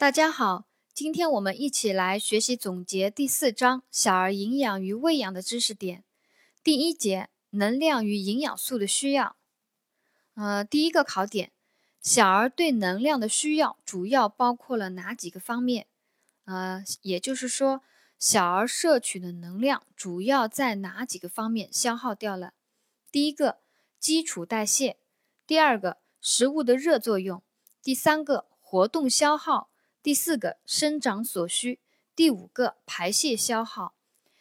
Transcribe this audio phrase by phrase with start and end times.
[0.00, 0.64] 大家好，
[0.94, 6.04] 今天我们一起来学习总结第四章小儿营养与喂养的知识点。
[6.64, 9.36] 第一节能量与营养素的需要。
[10.36, 11.52] 呃，第一个考点，
[12.00, 15.86] 小儿对能量的需要主要包括了哪几个方面？
[16.46, 17.82] 呃，也就是说，
[18.18, 22.54] 小儿摄取的能量主要在哪几个方面消耗掉了？
[23.12, 23.58] 第一个，
[23.98, 24.94] 基础代谢；
[25.46, 27.42] 第二个，食物的热作用；
[27.82, 29.68] 第三个，活动消耗。
[30.02, 31.78] 第四个生长所需，
[32.16, 33.92] 第五个排泄消耗。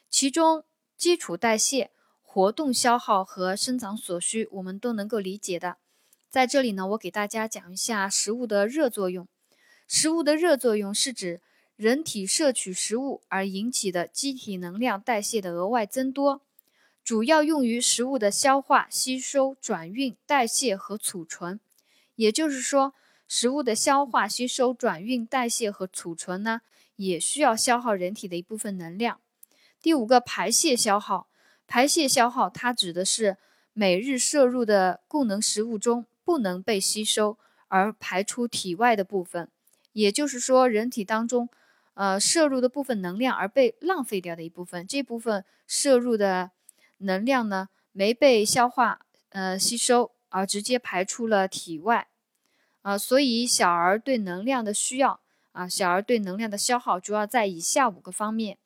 [0.10, 0.64] 其中
[0.96, 1.92] 基础代谢、
[2.22, 5.76] 活动消耗和生长所需，我们都能够理解的。
[6.30, 9.28] 在这里呢，我给大家讲一下食物的热作用。
[9.86, 11.42] 食物的热作用是指
[11.76, 16.42] 人体摄取食物而引起的机体能量代谢的额外增多，
[17.04, 21.60] 主要用于食物的消化、吸收、转运、代谢和储存。
[22.16, 22.94] 也就是说。
[23.30, 26.62] 食物的消化、吸收、转运、代谢和储存呢，
[26.96, 29.22] 也需要消耗人体的一部分能量。
[29.82, 31.28] 第五个，排泄消耗。
[31.68, 33.38] 排泄消耗，它指的是
[33.74, 39.48] 每日摄入的供能食物中不能被吸收而排出体外的部分，
[39.94, 41.48] 也就是说，人体当中，
[41.94, 46.50] 呃，摄入的部分能量而被浪费掉的一部分，这部分摄入的
[46.98, 52.09] 能量呢，没被消化、呃吸收，而直接排出了体外。
[52.82, 58.58] 啊，所以小儿对能量的需要啊，小儿对能量的消耗主要在以下五个方面：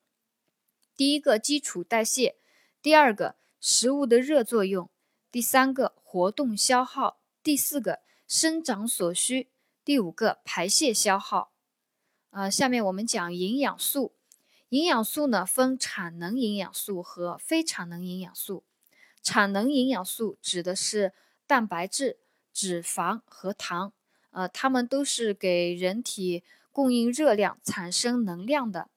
[0.96, 2.36] 第一个，基础代谢；
[2.82, 4.90] 第二个，食物的热作用；
[5.32, 9.48] 第三个，活动消耗；第四个，生长所需；
[9.84, 11.52] 第五个，排泄消耗。
[12.30, 14.14] 呃，下面我们讲营养素。
[14.70, 18.64] 营养素呢，分产能营养素和非产能营养素。
[19.22, 21.14] 产能营养素指的是
[21.46, 22.20] 蛋白质、
[22.52, 23.94] 脂肪和糖。
[24.34, 28.90] 呃，它们都是给人体供应热量、产生能量的。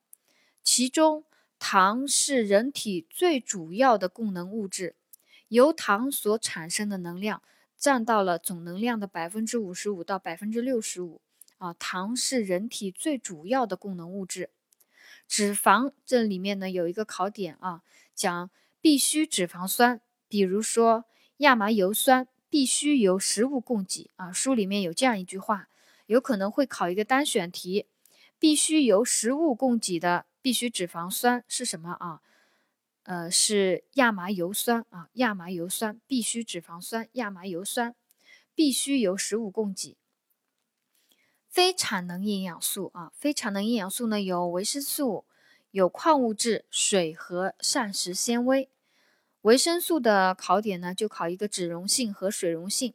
[0.63, 1.25] 其中，
[1.59, 4.97] 糖是人体最主要的供能物质，
[5.49, 7.43] 由糖所产生的能量
[7.77, 11.21] 占到了总能量的百分之五十五到百分之六十五。
[11.59, 14.51] 啊，糖是人体最主要的供能物质。
[15.29, 17.83] 脂肪这里面呢有一个考点啊，
[18.15, 21.05] 讲必需脂肪酸，比如说
[21.39, 22.27] 亚麻油酸。
[22.57, 24.33] 必须由食物供给啊！
[24.33, 25.69] 书里面有这样一句话，
[26.07, 27.85] 有可能会考一个单选题：
[28.39, 32.23] 必须由食物供给的必需脂肪酸是什么啊？
[33.03, 35.11] 呃，是亚麻油酸啊！
[35.13, 37.95] 亚麻油酸必需脂肪酸，亚麻油酸
[38.55, 39.99] 必须由食物供给。
[41.51, 45.27] 非产能营养素啊，非产能营养素呢有维生素、
[45.73, 48.71] 有矿物质、水和膳食纤维。
[49.47, 52.93] 维生素的考点呢，就考一个脂溶性和水溶性。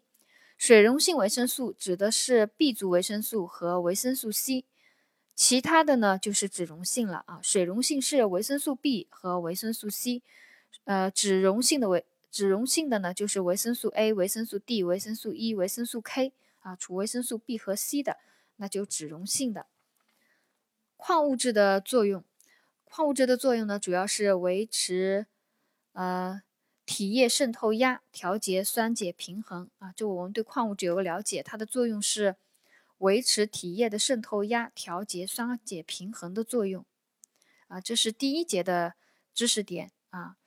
[0.57, 4.65] 水溶性维生素指的是 B 族维生素和维生素 C，
[5.33, 7.39] 其他的呢就是脂溶性了啊。
[7.41, 10.21] 水溶性是维生素 B 和维生素 C，
[10.83, 18.17] 呃，脂溶性的维脂溶性的呢就是维生素 A、维生素 D、维生素 E、维生素 K 啊，除维生素 B 和 C 的，
[18.57, 19.67] 那就脂溶性的。
[20.97, 22.25] 矿物质的作用，
[22.83, 25.27] 矿物质的作用呢，主要是维持。
[25.93, 26.41] 呃，
[26.85, 29.91] 体液渗透压，调节酸碱平衡啊。
[29.93, 32.35] 就我们对矿物质有个了解，它的作用是
[32.99, 36.85] 维持体液的渗透压，调节酸碱平衡的作用
[37.67, 37.81] 啊。
[37.81, 38.93] 这是第一节的
[39.33, 40.37] 知识点啊。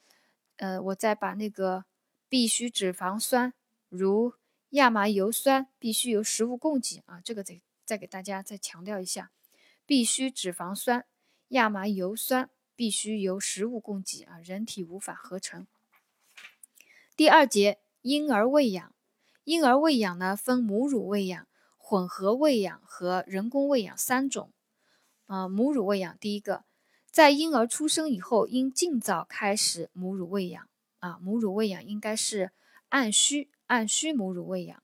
[0.56, 1.84] 呃，我再把那个
[2.28, 3.53] 必需脂肪酸，
[3.88, 4.34] 如
[4.71, 7.21] 亚麻油酸，必须由食物供给啊。
[7.21, 9.31] 这个再再给大家再强调一下，
[9.84, 11.04] 必需脂肪酸，
[11.49, 12.49] 亚麻油酸。
[12.76, 15.66] 必须由食物供给啊，人体无法合成。
[17.16, 18.94] 第二节婴儿喂养，
[19.44, 21.46] 婴儿喂养呢分母乳喂养、
[21.76, 24.50] 混合喂养和人工喂养三种。
[25.26, 26.64] 啊，母乳喂养，第一个，
[27.10, 30.68] 在婴儿出生以后，应尽早开始母乳喂养
[30.98, 31.18] 啊。
[31.22, 32.50] 母乳喂养应该是
[32.88, 34.82] 按需按需母乳喂养。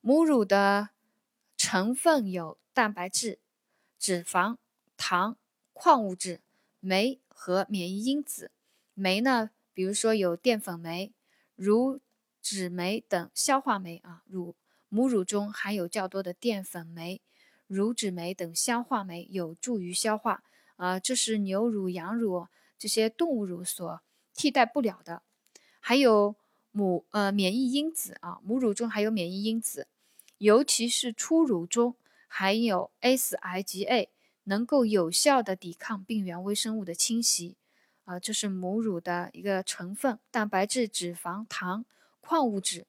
[0.00, 0.90] 母乳的
[1.56, 3.40] 成分有蛋白质、
[3.98, 4.56] 脂肪、
[4.96, 5.36] 糖。
[5.74, 6.40] 矿物质、
[6.80, 8.50] 酶和免疫因子。
[8.94, 11.12] 酶呢，比如说有淀粉酶、
[11.56, 12.00] 乳
[12.40, 14.22] 脂酶等消化酶啊。
[14.26, 14.54] 乳
[14.88, 17.20] 母乳中含有较多的淀粉酶、
[17.66, 20.44] 乳脂酶等消化酶，有助于消化
[20.76, 21.00] 啊。
[21.00, 22.46] 这是牛乳、羊乳
[22.78, 24.00] 这些动物乳所
[24.32, 25.22] 替代不了的。
[25.80, 26.36] 还有
[26.70, 29.88] 母呃免疫因子啊，母乳中还有免疫因子，
[30.38, 31.96] 尤其是初乳中
[32.28, 34.10] 含有 S、I 及 A。
[34.44, 37.56] 能够有效的抵抗病原微生物的侵袭，
[38.04, 41.84] 啊，这是母乳的一个成分：蛋白质、脂肪、糖、
[42.20, 42.86] 矿物质，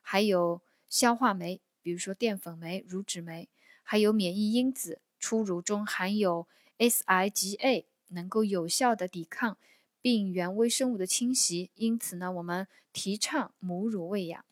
[0.00, 3.48] 还有消化酶，比如说淀粉酶、乳脂酶，
[3.82, 6.46] 还有免疫因子，初乳中含有
[6.78, 9.56] SIGA，能够有效的抵抗
[10.00, 11.70] 病原微生物的侵袭。
[11.74, 14.44] 因此呢，我们提倡母乳喂养。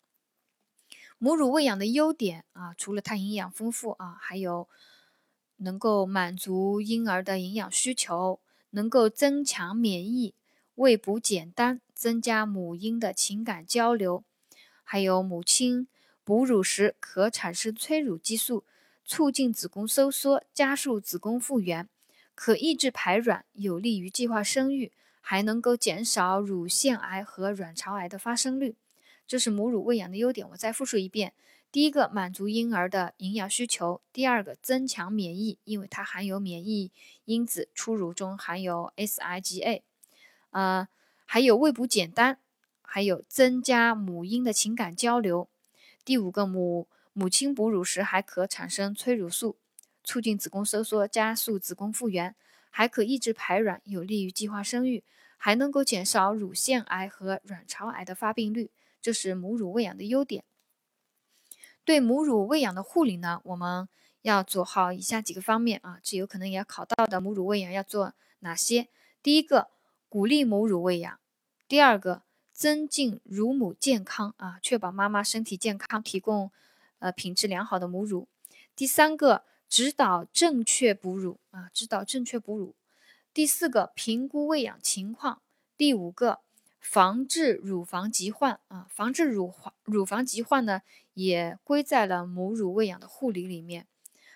[1.19, 4.67] 母乳喂养的优点啊，除了它营养丰富啊，还有
[5.57, 8.39] 能够满足婴儿的营养需求，
[8.71, 10.33] 能够增强免疫，
[10.75, 14.23] 喂哺简单，增加母婴的情感交流。
[14.83, 15.87] 还有母亲
[16.23, 18.63] 哺乳时可产生催乳激素，
[19.03, 21.89] 促进子宫收缩，加速子宫复原，
[22.35, 28.75] 可抑制排卵，有利于计划生育，还能够减少乳腺癌和卵巢癌的发生率。
[29.25, 30.47] 这是母乳喂养的优点。
[30.51, 31.33] 我再复述一遍：
[31.77, 36.91] 第一个，满足婴儿的营养需求；第二个，增强免疫，因为它含有免疫
[37.25, 39.83] 因子，初乳中含有 SIGA，
[40.49, 40.87] 呃，
[41.23, 42.39] 还有喂哺简单。
[42.81, 45.47] 还有增加母婴的情感交流。
[46.03, 49.55] 第五个，母母亲哺乳时还可产生催乳素，
[50.03, 52.35] 促进子宫收缩，加速子宫复原，
[52.71, 55.03] 还可抑制排卵，有利于计划生育，
[55.37, 58.71] 还能够减少乳腺癌和卵巢癌的发病率。
[58.99, 60.43] 这是母乳喂养的优点。
[61.87, 63.87] 对母乳喂养的护理呢，我们
[64.21, 67.21] 要做好以下几个方面啊，这有可能也要考到的。
[67.21, 68.89] 母乳喂养要做哪些？
[69.23, 69.69] 第一个，
[70.09, 71.13] 鼓励母乳喂养；
[71.65, 72.23] 第二个。
[72.51, 76.49] 增进乳母健康啊，确保妈妈身体健康，提供
[76.97, 78.27] 呃品质良好的母乳。
[78.75, 82.73] 第三个，指导正确哺乳啊，指导正确哺乳。
[83.31, 85.39] 第四个，评估喂养情况。
[85.77, 86.39] 第五个，
[86.89, 90.81] 防治乳房疾患啊，防治乳房乳房疾患呢，
[91.15, 93.85] 也归在了母乳喂养的护理里面。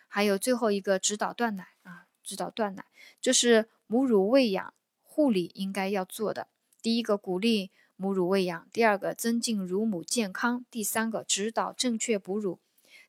[0.09, 2.83] 还有最后一个，指导断奶啊，指导断奶，
[3.21, 6.49] 这是母乳喂养护理应该要做的。
[6.81, 7.71] 第一个，鼓励。
[7.95, 12.59] 母乳喂养，第二个增进乳母健康，第三个指导正确哺乳，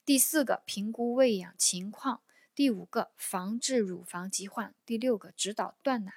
[0.04, 2.20] 第四个评估喂养情况，
[2.54, 6.12] 第五个防治乳房疾患，第六个指导断奶。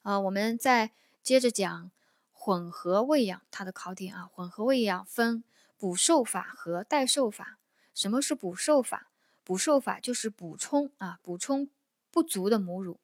[0.00, 0.92] 啊，我们在
[1.26, 1.90] 接着讲
[2.30, 4.30] 混合喂养它的考点啊。
[4.32, 5.42] 混合喂养分
[5.76, 7.58] 补授法和代授法。
[7.92, 9.10] 什么是补授法？
[9.42, 11.68] 补授法就是补充啊，补充
[12.12, 13.00] 不足的母乳。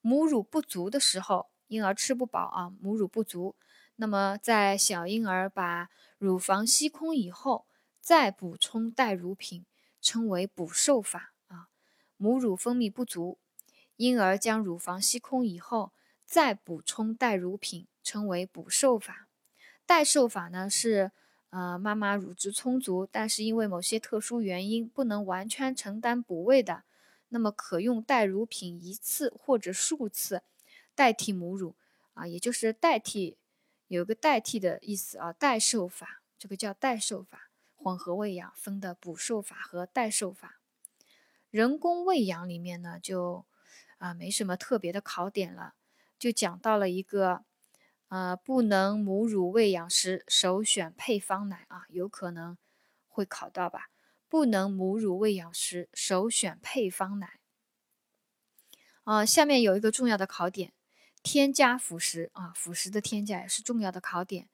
[0.00, 3.54] 母乳不足的时候，婴儿吃不饱啊，母乳不足。
[3.94, 7.66] 那么，在小婴儿把乳房吸空以后，
[8.00, 9.64] 再补充代乳品，
[10.00, 11.68] 称为补授法啊。
[12.16, 13.38] 母乳分泌不足，
[13.94, 15.92] 婴儿将乳房吸空以后，
[16.30, 19.26] 再补充代乳品，称为补授法。
[19.84, 21.10] 代授法呢是，
[21.48, 26.84] 呃，妈妈乳汁充足，但是因为某些特殊原因不能完全承担补喂的，
[27.30, 30.44] 那么可用代乳品一次或者数次
[30.94, 31.74] 代替母乳
[32.14, 33.36] 啊，也就是代替。
[33.88, 37.50] 有个代替的意思啊，代授法，这个叫代授法。
[37.74, 40.60] 混合喂养分的补授法和代授法。
[41.50, 43.44] 人工喂养里面呢，就
[43.98, 45.74] 啊没什么特别的考点了，
[46.20, 47.44] 就讲到了一个，
[48.08, 52.58] 呃，不能母乳喂养时首选配方奶啊，有可能
[53.08, 53.88] 会考到吧？
[54.28, 57.40] 不能母乳喂养时首选配方奶。
[59.04, 60.74] 啊，下面有一个重要的考点。
[61.22, 64.48] 添加辅食啊，辅食的添加也是重要的考点。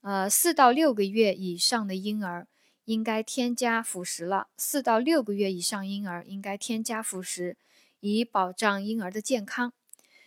[0.00, 2.48] 呃，四到六个月以上的婴儿
[2.84, 4.48] 应该添加辅食了。
[4.56, 7.56] 四到六个月以上婴儿应该添加辅食，
[8.00, 9.72] 以保障婴儿的健康。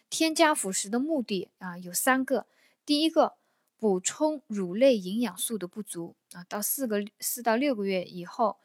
[0.10, 2.46] 添加辅食的目的啊有三个：
[2.86, 3.36] 第一个，
[3.78, 6.44] 补充乳类营养素的不足啊。
[6.46, 8.58] 到四个四到六个月以后，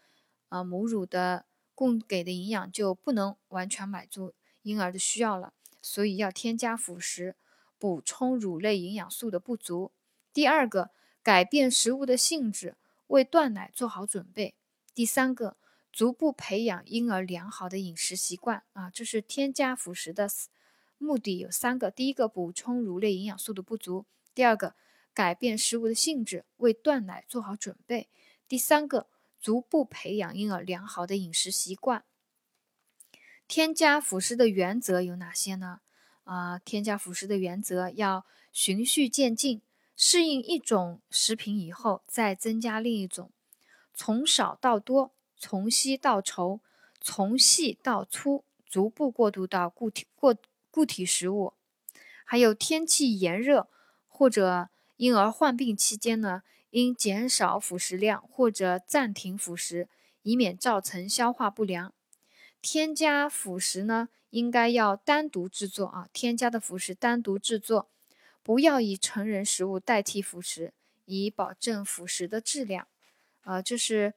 [0.48, 5.52] 啊，母乳的供给的营养就不能完全满足婴儿的需要了。
[5.82, 7.34] 所以要添加辅食，
[7.78, 9.90] 补充乳类营养素的不足。
[10.32, 10.90] 第二个，
[11.22, 14.54] 改变食物的性质，为断奶做好准备。
[14.94, 15.56] 第三个，
[15.90, 18.62] 逐步培养婴儿良好的饮食习惯。
[18.74, 20.28] 啊，这是添加辅食的
[21.00, 24.04] 目的有三个：第一个，补充乳类营养素的不足；
[24.34, 24.76] 第二个，
[25.14, 28.08] 改变食物的性质，为断奶做好准备；
[28.46, 29.08] 第三个，
[29.40, 32.04] 逐步培养婴儿良好的饮食习惯。
[33.48, 35.80] 添加辅食的原则有哪些呢？
[36.24, 39.62] 啊，添加辅食的原则要循序渐进，
[39.96, 43.32] 适应一种食品以后再增加另一种，
[43.94, 46.60] 从少到多，从稀到稠，
[47.00, 50.36] 从细到粗，逐步过渡到固体过
[50.70, 51.54] 固体食物。
[52.24, 53.68] 还有天气炎热
[54.08, 59.88] 或者婴儿患病期间呢，应减少辅食量或者暂停辅食，
[60.22, 61.92] 以免造成消化不良。
[62.62, 66.08] 添加辅食呢，应该要单独制作啊。
[66.12, 67.88] 添加的辅食单独制作，
[68.42, 70.74] 不要以成人食物代替辅食，
[71.06, 72.86] 以保证辅食的质量。
[73.42, 74.12] 啊，这是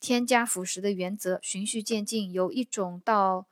[0.00, 3.46] 添加辅食的原则循序渐进，由一种到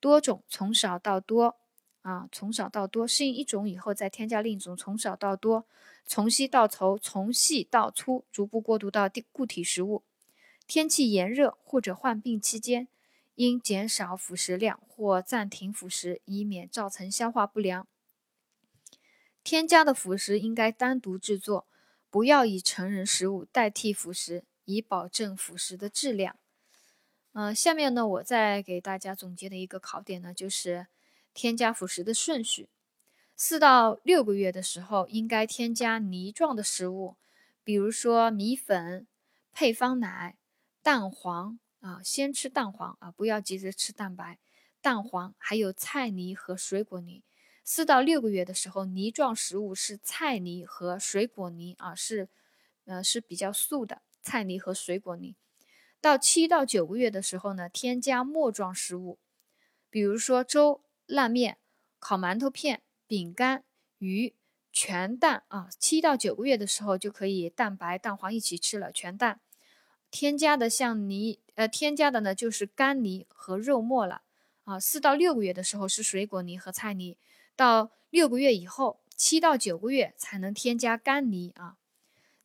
[0.00, 1.56] 多种，从少到多
[2.02, 5.66] 啊，从少到多，适应一种以后再添加另一种，从少到多，
[6.04, 10.02] 从稀到稠，从细到粗，逐步过渡到固体食物。
[10.66, 12.86] 天气炎热或者患病期间，
[13.34, 17.86] 应减少辅食量或暂停辅食，以免造成消化不良。
[19.42, 21.66] 添加的辅食应该单独制作，
[22.10, 24.44] 不要以成人食物代替辅食。
[24.64, 26.36] 以保证辅食的质量。
[27.32, 30.86] 嗯，下面呢，我再给大家总结的一个考点呢，就是
[31.34, 32.68] 添加辅食的顺序。
[33.36, 37.16] 四到六个月的时候，应该添加泥状的食物，
[37.64, 39.06] 比如说米粉、
[39.52, 40.36] 配方奶、
[40.82, 44.38] 蛋黄啊，先吃蛋黄啊，不要急着吃蛋白。
[44.80, 47.22] 蛋黄还有菜泥和水果泥。
[47.64, 52.28] 四到六个月的时候，泥状食物是菜泥和水果泥啊，是
[52.84, 54.02] 呃是比较素的。
[54.20, 55.34] 菜泥和水果泥，
[56.00, 59.18] 到七到九个月的时候呢，添加末状食物，
[59.90, 60.80] 比如说粥、
[61.12, 61.58] 烂面、
[61.98, 63.64] 烤馒头片、饼干、
[63.98, 64.34] 鱼、
[64.72, 65.68] 全蛋啊。
[65.78, 69.38] 七到九个月的时候就可以蛋白、蛋黄一起吃了，全蛋。
[70.10, 74.22] 添加的像泥，呃，添加的呢就是干泥和肉末了
[74.64, 74.80] 啊。
[74.80, 77.18] 四到六个月的时候是水果泥和菜泥，
[77.54, 81.76] 到六个月以后，七到九个月才能添加干泥啊。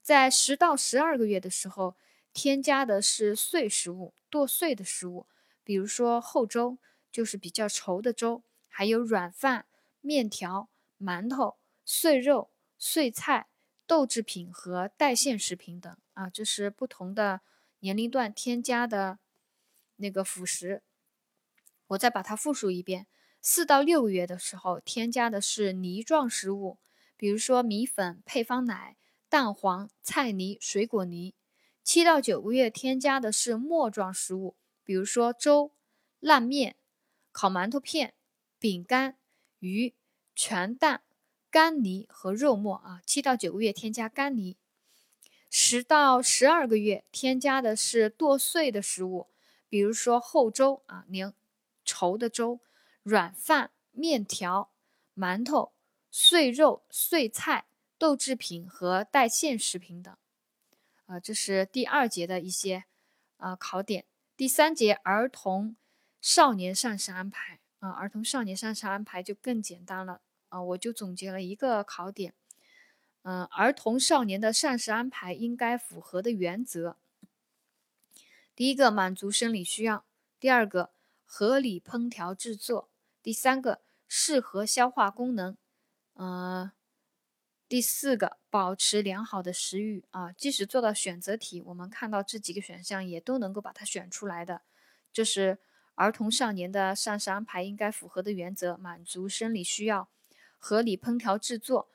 [0.01, 1.95] 在十到十二个月的时候，
[2.33, 5.25] 添加的是碎食物，剁碎的食物，
[5.63, 6.77] 比如说厚粥，
[7.12, 8.43] 就是比较稠的粥，
[8.77, 9.65] 还有软饭、
[10.01, 10.69] 面条、
[11.00, 13.48] 馒头、碎肉、碎菜、
[13.88, 17.41] 豆制品和带馅食品等啊，这是不同的
[17.79, 19.17] 年龄段添加的
[19.96, 20.84] 那个辅食。
[21.88, 23.07] 我再把它复述一遍：
[23.41, 26.77] 四到六个月的时候，添加的是泥状食物，
[27.15, 28.96] 比如说米粉、配方奶。
[29.27, 31.34] 蛋黄、菜泥、水果泥，
[31.84, 35.74] 七到九个月添加的是末状食物，比如说粥、
[36.19, 36.75] 烂面、
[37.31, 38.13] 烤馒头片、
[38.59, 39.17] 饼干、
[39.59, 39.93] 鱼、
[40.35, 41.01] 全蛋、
[41.49, 43.01] 干泥和肉末啊。
[43.05, 44.57] 七到九个月添加干泥，
[45.49, 49.27] 十到十二个月添加的是剁碎的食物，
[49.69, 51.33] 比如说厚粥啊，粘
[51.85, 52.59] 稠的粥、
[53.03, 54.71] 软饭、面条、
[55.15, 55.73] 馒头、
[56.11, 57.65] 碎肉、碎菜。
[57.99, 60.15] 豆制品和带馅食品等，
[61.07, 62.83] 啊，这是第二节的一些
[63.37, 64.05] 啊考点。
[64.35, 65.75] 第三节儿童
[66.21, 67.59] 少年膳食安排
[67.91, 72.34] 儿童少年膳食安排就更简单了啊，我就总结了一个考点，
[73.24, 76.98] 嗯，儿童少年的膳食安排应该符合的原则：
[78.56, 80.06] 第一个满足生理需要，
[80.39, 80.91] 第二个
[81.25, 82.89] 合理烹调制作，
[83.22, 85.56] 第三个适合消化功能，
[86.15, 86.72] 嗯。
[87.70, 94.62] 第四个，保持良好的食欲啊，即使做到选择题，我们看到这几个选项也都能够把它选出来的。
[95.12, 95.60] 就是
[95.98, 100.10] 儿童少年的膳食安排应该符合的原则：满足生理需要，
[100.60, 101.89] 合理烹调制作，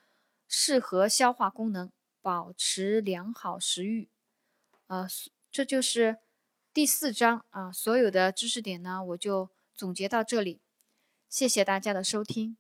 [0.49, 1.89] 适合消化功能，
[2.21, 4.09] 保持良好食欲。
[4.89, 5.07] 啊，
[5.53, 6.19] 这就是
[6.75, 10.61] 第四章啊，所有的知识点呢，我就总结到这里。
[11.29, 12.57] 谢谢大家的收听。